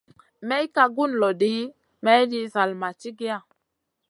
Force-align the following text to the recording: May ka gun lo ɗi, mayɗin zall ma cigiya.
May 0.47 0.65
ka 0.75 0.83
gun 0.95 1.11
lo 1.21 1.29
ɗi, 1.39 1.51
mayɗin 2.03 2.49
zall 2.53 2.71
ma 2.81 2.89
cigiya. 2.99 3.37